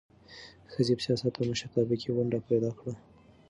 ښځې 0.71 0.93
په 0.97 1.03
سیاست 1.05 1.33
او 1.39 1.43
مشرتابه 1.49 1.95
کې 2.01 2.09
ونډه 2.15 2.39
پیدا 2.49 2.71
کړه. 2.79 2.93